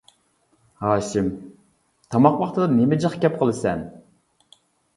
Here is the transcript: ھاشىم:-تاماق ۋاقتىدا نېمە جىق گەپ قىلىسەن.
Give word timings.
ھاشىم:-تاماق 0.85 2.39
ۋاقتىدا 2.45 2.71
نېمە 2.81 3.01
جىق 3.07 3.21
گەپ 3.27 3.39
قىلىسەن. 3.45 3.87